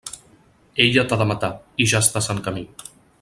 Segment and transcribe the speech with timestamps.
[0.85, 1.51] Ella t'ha de matar,
[1.85, 2.69] i ja estàs en camí.